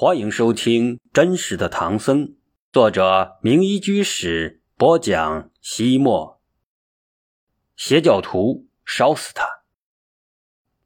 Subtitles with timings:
[0.00, 2.28] 欢迎收听《真实的唐僧》，
[2.72, 5.50] 作者名医居士播讲。
[5.60, 6.40] 西莫，
[7.74, 9.44] 邪教徒烧死他。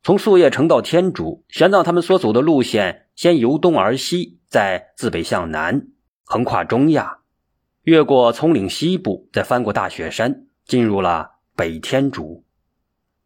[0.03, 5.88] 从素叶城到天竺，玄奘他们所走的路线，先由东而西，再自北向南，
[6.24, 7.18] 横跨中亚，
[7.82, 12.46] 越过葱岭西部，再翻过大雪山，进入了北天竺。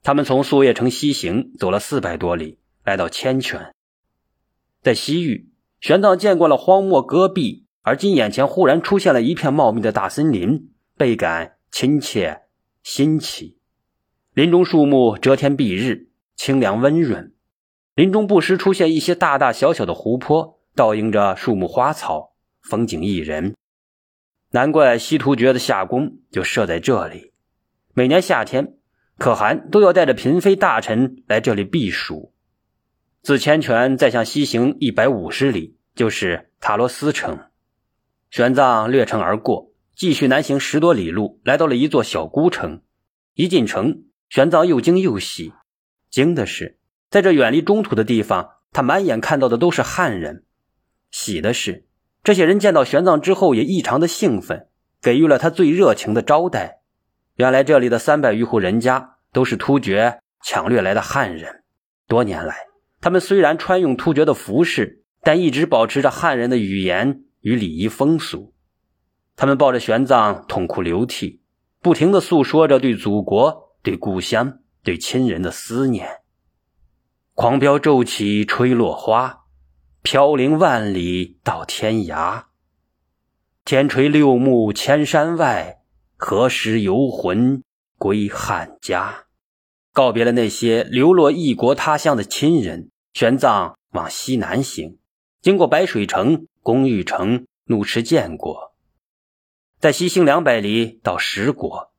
[0.03, 3.73] 他们从素叶城西行，走了四百多里，来到千泉，
[4.83, 5.53] 在西域。
[5.81, 12.43] 玄奘见过了荒漠戈壁，而今眼前忽然出现了一片茂密的大森林，倍感亲切
[12.83, 13.59] 新奇。
[14.33, 17.33] 林中树木遮天蔽日，清凉温润。
[17.95, 23.55] 林中不时出现一些大大小小的湖泊，倒映着树木花草，风景宜人。
[24.51, 27.33] 难怪西突厥的夏宫就设在这里。
[27.95, 28.77] 每年夏天，
[29.17, 32.35] 可汗都要带着嫔妃大臣来这里避暑。
[33.27, 37.41] 自千泉再向西行一百五十里，就是塔罗斯城。
[38.31, 42.83] 玄奘略城而过，继续南行十多里路，来到了一座小孤城。
[43.35, 45.53] 一进城，玄奘又惊又喜。
[46.09, 46.79] 惊的是，
[47.11, 50.45] 在这远离中土的地方，他满眼看到的都是汉人；
[51.11, 51.85] 喜的是，
[52.23, 54.69] 这些人见到玄奘之后也异常的兴奋，
[55.03, 56.83] 给予了他最热情的招待。
[57.35, 61.65] 原来这里的三百余户人家都是突厥抢掠来的汉人，
[62.07, 62.55] 多年来。
[63.07, 68.53] 他们虽然穿用突厥的服饰，但一直保持着汉人的语言与礼仪风俗。
[69.37, 71.41] 他们抱着玄奘痛哭流涕，
[71.81, 76.09] 不停地诉说着对祖国、对故乡、对亲人的思念。
[77.35, 79.45] 狂飙骤起吹落花，
[80.03, 82.47] 飘零万里到天涯。
[83.65, 85.77] 天垂六目千山外，
[86.17, 87.63] 何时游魂
[87.99, 89.27] 归汉家？
[89.93, 92.91] 告别了那些流落异国他乡的亲人。
[93.17, 94.99] 玄奘往西南行，
[95.41, 98.75] 经过白水城、公寓城、怒池建国，
[99.79, 101.95] 在西行两百里到十国。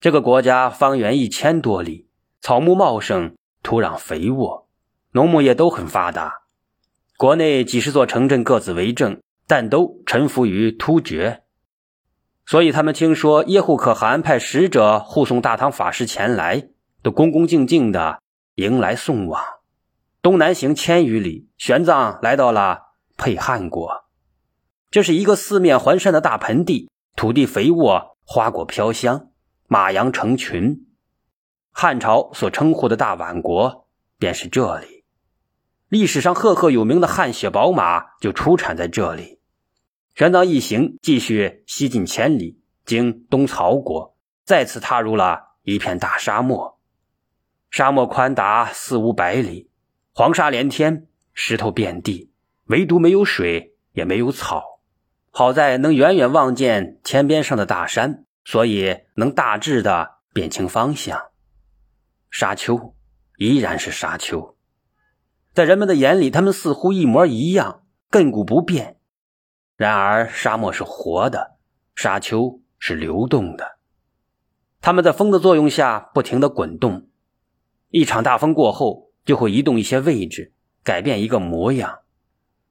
[0.00, 2.08] 这个国家方圆一千多里，
[2.40, 4.66] 草木茂盛，土壤肥沃，
[5.12, 6.40] 农牧业都很发达。
[7.16, 11.44] 国内几十座城镇各自为政，但都臣服于突厥。
[12.44, 16.70] 所以他们听说耶护可汗派使者护送大唐法师前来，
[17.02, 18.20] 都恭恭敬敬的
[18.56, 19.59] 迎来送往。
[20.22, 24.04] 东南行千余里，玄奘来到了沛汉国。
[24.90, 29.30] 这是一个四面环山的大盆地，土地肥沃，花果飘香，
[29.66, 30.86] 马羊成群。
[31.72, 33.88] 汉朝所称呼的大宛国
[34.18, 35.04] 便是这里。
[35.88, 39.40] 历史上赫赫有名的汗血宝马就出产在这里。
[40.14, 44.14] 玄奘一行继续西进千里，经东曹国，
[44.44, 46.78] 再次踏入了一片大沙漠。
[47.70, 49.69] 沙漠宽达四五百里。
[50.12, 52.32] 黄沙连天，石头遍地，
[52.64, 54.80] 唯独没有水，也没有草。
[55.30, 61.30] 好在能远远望见天边上的大山，所以能大致的辨清方向。
[62.28, 62.96] 沙丘
[63.36, 64.56] 依然是沙丘，
[65.54, 68.98] 在人们的眼里，它们似乎一模一样，亘古不变。
[69.76, 71.56] 然而，沙漠是活的，
[71.94, 73.78] 沙丘是流动的，
[74.80, 77.08] 它们在风的作用下不停的滚动。
[77.90, 79.09] 一场大风过后。
[79.24, 82.00] 就会移动一些位置，改变一个模样，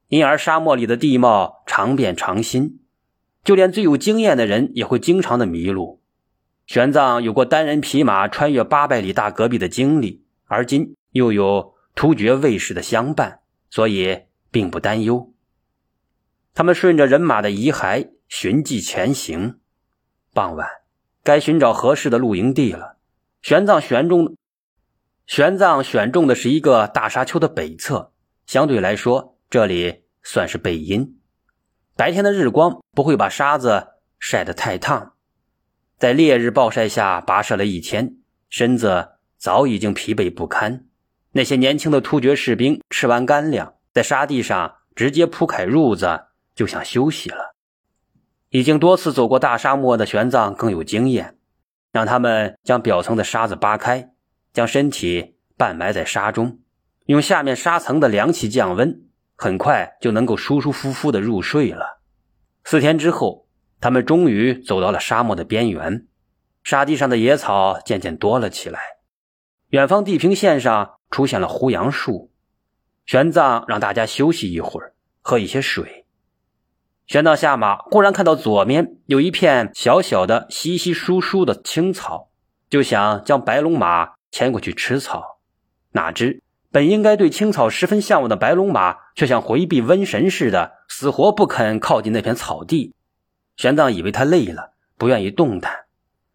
[0.08, 2.80] 因而沙漠里的地貌常变常新，
[3.44, 6.02] 就连最有经验的人也会经常的迷路。
[6.66, 13.40] 玄奘有过单人匹马穿越八百里大戈壁的经历，而今又有突厥卫士的相伴，
[13.70, 15.34] 所以并不担忧。
[16.54, 19.59] 他们顺着人马的遗骸寻迹前行，
[20.34, 20.68] 傍晚
[21.24, 22.98] 该寻找合适的露营地了。
[23.42, 24.36] 玄奘选中。
[25.29, 28.12] 玄奘选中的是一个大沙丘的北侧，
[28.47, 31.19] 相对来说，这里算是背阴，
[31.95, 35.13] 白天的日光不会把沙子晒得太烫。
[36.00, 38.16] 在烈日暴晒下跋涉了一天，
[38.50, 40.85] 身子早已经疲惫不堪。
[41.34, 46.22] 那些年轻的突厥士兵吃完干粮，在沙地上直接铺开褥子，
[46.55, 47.55] 就想休息了。
[48.49, 51.37] 已经多次走过大沙漠的玄奘更有经验，
[51.91, 54.09] 让他们将表层的沙子扒开。
[54.59, 56.59] 将身体半埋在沙中，
[57.06, 59.03] 用下面沙层的凉气降温，
[59.38, 62.02] 很快就能够舒舒服服的入睡了。
[62.66, 63.47] 四天之后，
[63.79, 66.06] 他们终于走到了沙漠的边缘，
[66.61, 68.82] 沙地上的野草渐渐多了起来，
[69.70, 72.29] 远方地平线上出现了胡杨树。
[73.06, 76.06] 玄奘让大家休息一会儿，喝一些水。
[77.08, 82.29] 玄奘下马，忽然看到左面有一片小小的、稀稀疏疏的青草，
[82.70, 84.19] 就想将白龙马。
[84.31, 85.40] 牵过去吃草，
[85.91, 86.41] 哪知
[86.72, 92.93] 本应该对青草十分向往的白龙马，却像回避瘟神似的，死活不肯靠近那片草地。
[93.58, 95.73] 玄奘以为他累了，不愿意动弹，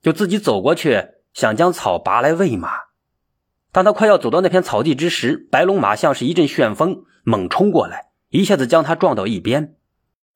[0.03, 2.71] 就自己走过去，想将草拔来喂马。
[3.71, 9.77] 当他快要走到那片草地之时，白龙马像是一阵旋风，猛冲过来，一下子将他撞到一边，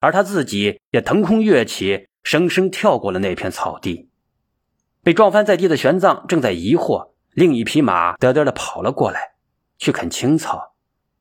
[0.00, 4.08] 而他自己也腾空跃起，生生跳过了那片草地。
[5.02, 9.36] 被撞翻在地的玄奘正在疑惑，另一匹马嘚嘚的跑了过来。
[9.78, 10.74] 去啃青草，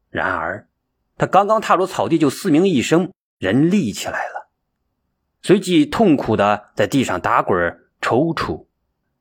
[0.09, 0.67] 然而
[1.15, 4.49] 他刚刚踏入草地，就嘶鸣一声，人立起来了，
[5.43, 7.55] 随即痛苦的在地上打滚
[8.01, 8.65] 抽搐，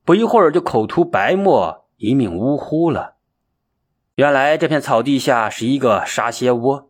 [0.03, 3.17] 不一会儿就口吐白沫，一命呜呼了。
[4.15, 6.89] 原来这片草地下是一个沙蝎窝，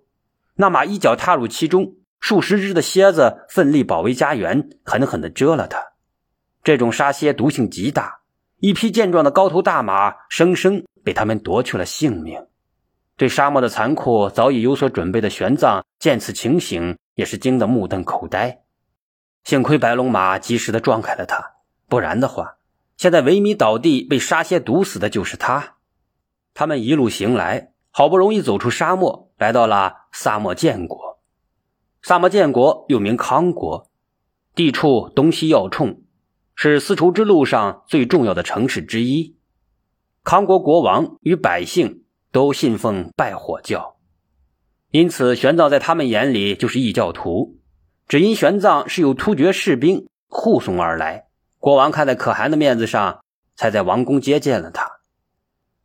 [0.55, 5.87] 那马一脚踏入其中，数十只的蝎子奋力保卫家园，狠狠的蛰了他。
[6.63, 8.21] 这种沙蝎毒性极大，
[8.59, 10.83] 一匹健壮的高头大马生生。
[11.03, 12.47] 被他们夺去了性命，
[13.15, 18.63] 对沙漠的残酷早已有所准备的玄奘见此情形，也是惊得目瞪口呆。
[19.45, 21.53] 幸亏白龙马及时的撞开了他，
[21.87, 22.57] 不然的话，
[22.97, 25.75] 现在萎靡倒地、被沙蝎毒死的就是他。
[26.53, 31.21] 他们一路行来，好不容易走出沙漠，来到了萨摩建国。
[32.01, 33.89] 萨摩建国又名康国，
[34.53, 36.01] 地处东西要冲，
[36.59, 39.37] 是丝绸之路上最重要的城市之一。
[40.23, 43.97] 康国国王与百姓都信奉拜火教，
[44.89, 47.59] 因此玄奘在他们眼里就是异教徒。
[48.07, 51.27] 只因玄奘是有突厥士兵护送而来，
[51.59, 53.23] 国王看在可汗的面子上，
[53.55, 54.93] 才在王宫接见了他。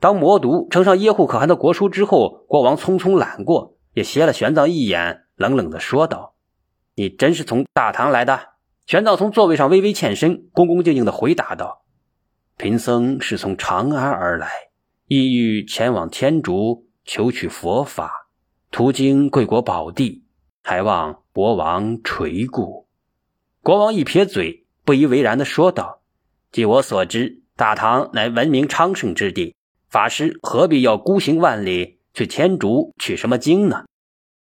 [0.01, 6.35] 当魔毒呈上耶护可汗的国书之后，国王匆匆揽过，也斜了玄奘一眼，冷冷的说道
[6.97, 8.52] ：“你真是从大唐来的？”
[8.87, 11.85] 玄奘从座位上微微欠身，恭恭敬敬的回答道。
[12.57, 14.49] 贫僧是从长安而来，
[15.07, 18.29] 意欲前往天竺求取佛法，
[18.71, 20.25] 途经贵国宝地，
[20.63, 22.89] 还望国王垂顾。
[23.63, 26.03] 国王一撇嘴，不以为然的说道
[26.51, 29.55] ：“据我所知，大唐乃文明昌盛之地，
[29.89, 33.85] 法师何必要孤行万里去天竺取什么经呢？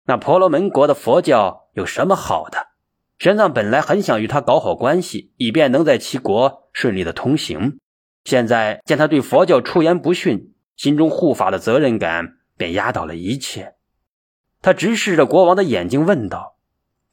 [0.06, 2.68] 那婆罗门国的佛教有什么好的？”
[3.18, 7.78] 玄奘本来很想与他搞好关系，以便能在其国顺利的通行。
[8.24, 13.74] 现在见他对佛教出言不逊，心中护法的责任感便压倒了一切。
[14.62, 16.58] 他直视着国王的眼睛问道：“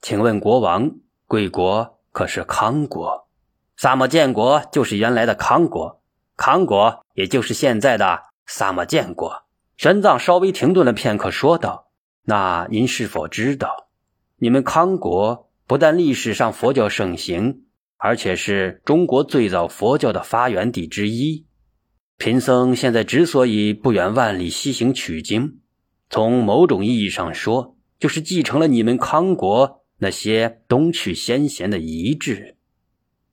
[0.01, 0.91] 请问国王，
[1.25, 3.27] 贵国可是康国？
[3.75, 6.01] 萨摩建国就是原来的康国，
[6.37, 9.43] 康国也就是现在的萨摩建国。”
[9.75, 11.87] 玄奘稍微停顿了片刻，说道
[12.25, 13.87] ：“那您是否知道，
[14.37, 17.62] 你们康国不但历史上佛教盛行？”
[17.97, 21.45] 而且是中国最早佛教的发源地之一。
[22.17, 25.59] 贫僧现在之所以不远万里西行取经，
[26.09, 32.57] 从某种意义上说，就是继承了你们康国那些东去先贤的遗志。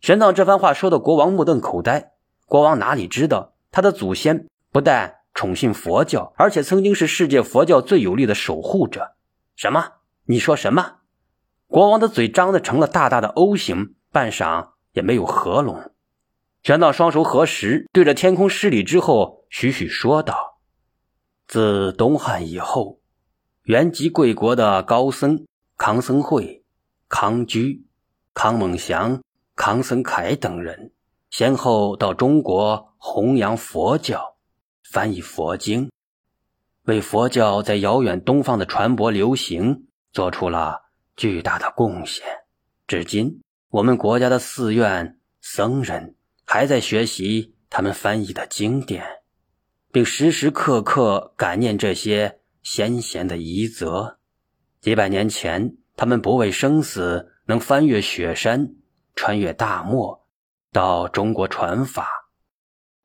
[0.00, 2.12] 玄奘这番话说的国王目瞪口呆。
[2.46, 9.16] 国王哪里知道，他的祖先不但宠信佛教，而且曾经是世界佛教最有力的守护者。
[9.54, 9.84] 什么？
[10.26, 11.01] 你说什么？
[11.72, 13.96] 国王的嘴张的成了大大的 O 型。
[14.12, 15.90] 半晌也没有合拢，
[16.62, 20.58] 玄奘双手合十，对着天空施礼之后，徐徐说道
[21.48, 23.00] ：“自东汉以后，
[23.62, 25.46] 原籍贵国的高僧
[25.78, 26.62] 康僧会、
[27.08, 27.86] 康居、
[28.34, 29.22] 康猛祥、
[29.56, 30.92] 康僧凯等人，
[31.30, 34.36] 先后到中国弘扬佛教，
[34.84, 35.90] 翻译佛经，
[36.82, 40.81] 为佛教在遥远东方的传播流行做出了
[41.16, 42.24] 巨大的贡献。
[42.86, 43.40] 至今。”
[43.72, 46.14] 我们国家的寺院僧人
[46.44, 49.02] 还在学习他们翻译的经典，
[49.90, 54.18] 并时时刻刻感念这些先贤的遗泽。
[54.82, 58.74] 几百年前，他们不畏生死，能翻越雪山，
[59.14, 60.26] 穿越大漠，
[60.70, 62.10] 到中国传法。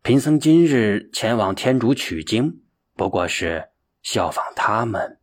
[0.02, 2.62] 贫僧今日前往天竺取经，
[2.98, 3.70] 不过是
[4.04, 5.22] 效仿他们。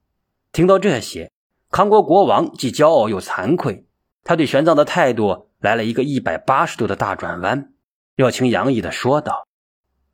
[0.52, 1.30] 听到这些，
[1.74, 3.84] 康国国王既骄傲又惭愧。
[4.22, 7.72] 他对玄奘的态度来了一个一百八十度的大转弯，
[8.14, 9.48] 热情洋溢的说道：“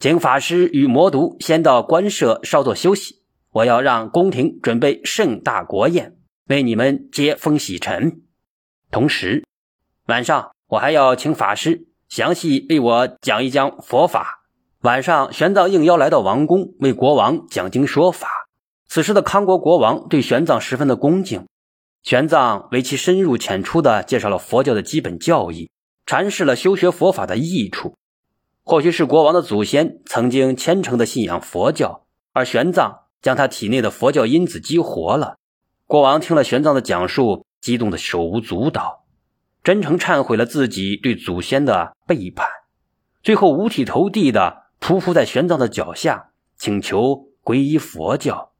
[0.00, 3.16] 请法师与魔毒先到官舍稍作休息，
[3.50, 8.22] 我要让宫廷准备盛大国宴，为你们接风洗尘。
[8.90, 9.44] 同时，
[10.06, 14.46] 晚上我还要请法师详细为我讲一讲佛法。”
[14.80, 18.30] 晚上，玄奘应邀来到王宫，为国王讲经说法。
[18.88, 21.46] 此时的康国国王对玄奘十分的恭敬。
[22.02, 25.70] 玄奘为其深入浅出地介绍了佛教的基本教义，
[26.06, 27.94] 阐释了修学佛法的益处。
[28.62, 35.36] 或许是国王的祖先曾经虔诚地信仰佛教，而玄奘将他体内的佛教因子激活了。
[35.86, 39.04] 国王听了玄奘的讲述，激动的手舞足蹈，
[39.62, 42.46] 真诚忏悔了自己对祖先的背叛，
[43.22, 48.52] 最后五体投地的匍匐在玄奘的脚下，请求皈依佛教，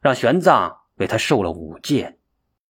[0.00, 2.16] 让玄奘为他受了五戒。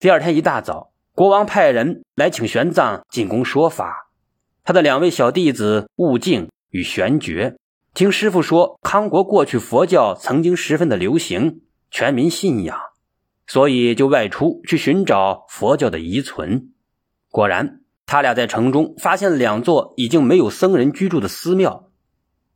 [0.01, 4.11] 第二天一大早，国王派人来请玄奘进宫说法。
[4.65, 7.59] 他的两位小弟子悟净与玄觉，
[7.93, 12.81] 听师傅说，康国过去佛教曾经十分的流行，全民信仰。
[13.47, 16.71] 所以就外出去寻找佛教的遗存，
[17.31, 21.91] 果然，他俩在城中发现了两座已经没有僧人居住的寺庙，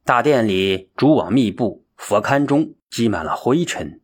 [0.02, 4.00] 大殿里蛛网密布，佛龛中积满了灰尘。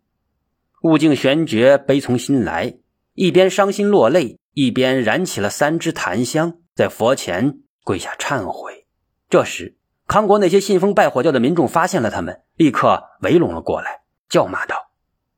[0.83, 2.75] 悟净玄觉悲从心来，
[3.15, 8.87] 一边伤心落泪，一边燃起了三支檀香，在佛前跪下忏悔。
[9.29, 9.77] 这时，
[10.07, 14.91] 康国那些信奉拜火教的民众发现了他们，立刻围拢了过来，叫骂道：“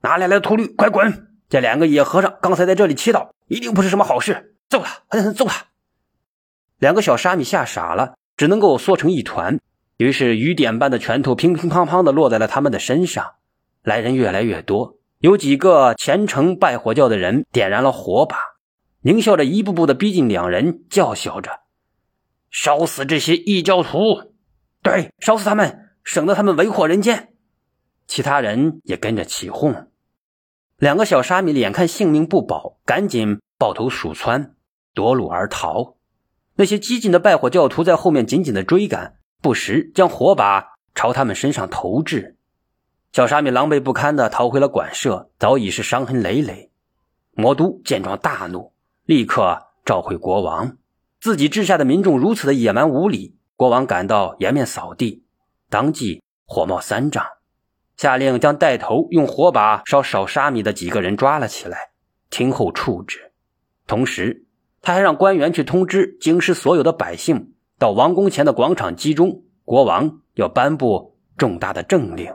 [0.03, 4.57] 哪里来的秃驴，快滚！”这两个野和尚刚才在这里祈祷，一定不是什么好事。
[4.69, 5.01] 揍他！
[5.09, 5.67] 狠狠揍他！
[6.79, 9.59] 两个小沙弥吓傻了，只能够缩成一团。
[9.99, 13.33] 于是雨点般的拳头乒乒乓乓的落在了他们的身上。
[13.83, 18.37] 来人越来越多，有几个虔诚拜火教的人点燃了火把，
[19.05, 21.61] 狞笑着一步步的逼近两人，叫嚣着
[22.51, 24.33] ：“烧死这些异教徒！
[24.83, 27.35] 对，烧死他们，省得他们为祸人间。”
[28.09, 29.87] 其他人也跟着起哄。
[30.77, 34.57] 两个小沙弥眼看性命不保，赶紧抱头鼠窜，
[34.93, 35.95] 夺路而逃。
[36.57, 42.37] 那些激进的拜火教徒在后面紧紧的追赶，不时将火把朝他们身上投掷。
[43.13, 46.71] 小沙弥狼狈不堪的逃回了馆舍，早已是伤痕累累。
[47.33, 48.73] 魔都见状大怒，
[49.05, 50.79] 立刻召回国王。
[51.21, 55.27] 自己治下的民众如此的野蛮无理，国王感到颜面扫地，
[55.69, 57.23] 当即火冒三丈。
[57.99, 61.91] 下令将带头用火把烧少沙弥的几个人抓了起来，
[62.31, 63.33] 听候处置。
[63.87, 64.47] 同时，
[64.81, 69.43] 他还让官员去通知京师所有的百姓，到王宫前的广场集中。
[69.67, 72.35] 国王要颁布重大的政令。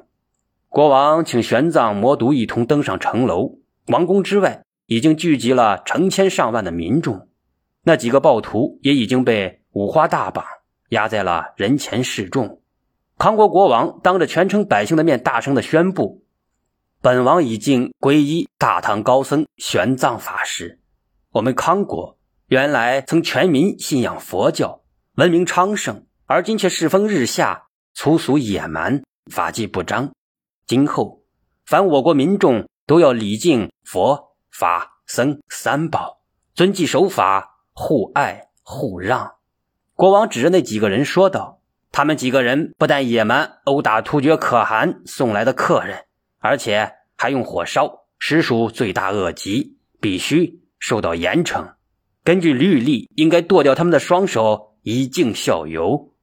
[0.77, 3.57] 国王请玄奘、魔毒一同登上城楼。
[3.87, 7.29] 王宫之外已经聚集了成千上万的民众，
[7.81, 10.45] 那几个暴徒也已经被五花大绑，
[10.89, 12.61] 压在了人前示众。
[13.17, 16.23] 康国国王当着全城百姓的面，大声的宣布
[17.01, 20.79] ：“本王已经皈依大唐高僧玄奘法师。
[21.31, 22.19] 我们康国
[22.49, 24.83] 原来曾全民信仰佛教，
[25.15, 27.63] 文明昌盛，而今却世风日下，
[27.95, 30.11] 粗俗野蛮，法纪不彰。
[30.67, 31.21] 今后，
[31.65, 36.19] 凡我国民众都要礼敬佛法僧三宝，
[36.53, 39.35] 遵纪守法，互爱互让。”
[39.95, 41.55] 国王指着那几个人说道。
[41.89, 46.03] 他们几个人不但野蛮殴打突厥可汗送来的客人，
[46.37, 51.73] 而且还用火烧，实属罪大恶极，必须受到严惩。
[52.23, 56.13] 根据律例，应该剁掉他们的双手，以儆效尤。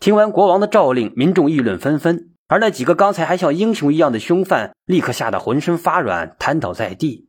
[0.00, 7.28] 听完国王的诏令，民众议论纷纷，而那几个刚才还像英雄一样的凶犯，立刻吓得浑身发软，瘫倒在地。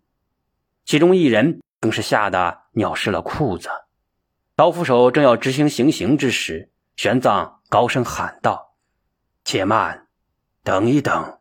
[0.83, 3.69] 其中一人更是吓得尿湿了裤子。
[4.55, 7.61] 刀斧手正要执行行刑之时，玄奘。
[7.69, 8.73] 高声喊道
[9.45, 10.07] ：“且慢，
[10.61, 11.37] 等一等。”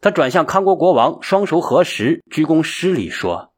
[0.00, 3.52] 他转向康国国王，双手合十，鞠躬施礼说：“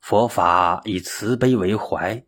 [0.00, 2.24] 佛法以慈悲为怀，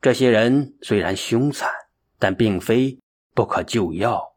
[0.00, 1.70] 这些人虽然凶残，
[2.18, 3.00] 但并非
[3.34, 4.27] 不可救药，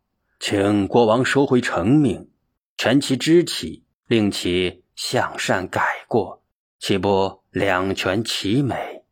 [0.43, 2.27] 请国王收回成命，
[2.75, 6.41] 全其肢体，令其向善改过，
[6.79, 9.03] 岂不两全其美？”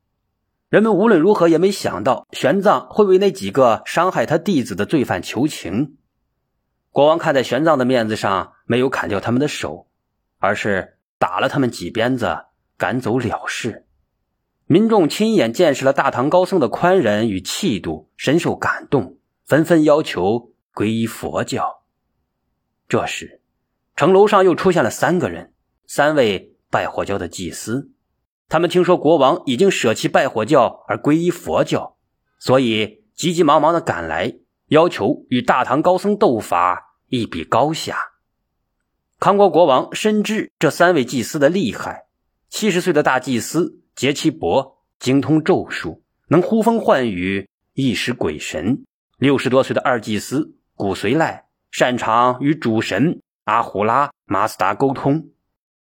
[0.69, 5.97] 人们无论如何也没想到，玄奘会为那几个伤害他弟子的罪犯求情。
[6.89, 9.85] 国王看在玄奘的面子上，没有砍掉他们的手，
[10.39, 12.45] 而是打了他们几鞭子，
[12.75, 13.85] 赶走了事。
[14.65, 21.81] 民众亲眼见识了大唐高僧的宽仁与气度，深受感动，纷纷要求皈依佛教。
[22.87, 23.41] 这时，
[23.97, 25.51] 城楼上又出现了三个人，
[25.85, 27.91] 三位拜火教的祭司。
[28.47, 31.97] 他们听说国王已经舍弃拜火教而皈依佛教，
[32.37, 37.97] 所以急急忙忙的赶来，要求与大唐高僧斗法，一比高下。
[39.19, 42.05] 康国国王深知这三位祭司的厉害，
[42.47, 48.85] 七十岁的大祭司杰其伯精通咒术，能呼风唤雨，一时鬼神；
[49.17, 55.27] 六十多岁的二祭司古随赖擅长与主神阿胡拉、马斯达沟通，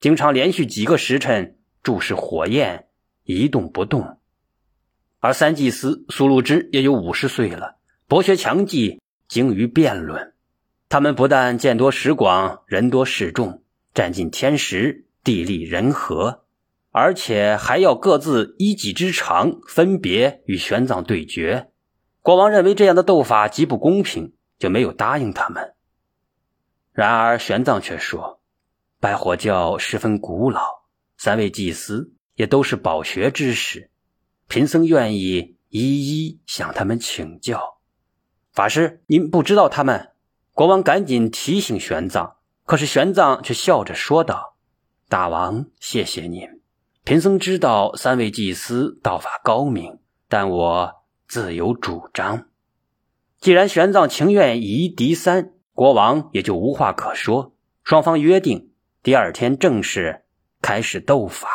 [0.00, 1.58] 经常连续几个时辰。
[1.82, 2.86] 注视火焰，
[3.24, 4.16] 一动不动。
[5.20, 7.76] 而三祭司苏禄之也有五十岁了，
[8.08, 10.32] 博学强记，精于辩论。
[10.88, 13.62] 他们不但见多识广，人多势众，
[13.92, 16.44] 占尽天时地利人和，
[16.90, 21.68] 而且还要各自一技之长，分别与玄奘对决。
[22.22, 25.74] 国王认为这样的斗法极不公平，就没有答应他们。
[26.92, 28.40] 然而玄奘却说
[29.00, 30.60] ：“拜火教十分古老，
[31.16, 33.90] 三位祭司也都是饱学之士，
[34.48, 37.78] 贫僧愿意一一向他们请教。”
[38.52, 40.12] 法师，您不知道他们？
[40.52, 42.36] 国王赶紧提醒玄奘。
[42.64, 44.56] 可是玄奘却笑着说道
[45.08, 46.48] ：“大王，谢谢您。
[47.04, 50.92] 贫僧知道三位祭司道法高明，但我
[51.28, 52.48] 自有主张。
[53.40, 57.54] 既然玄奘情愿以一敌三，国王也就无话可说。
[57.82, 58.70] 双方约定
[59.02, 60.24] 第二天正式
[60.60, 61.48] 开始斗法。”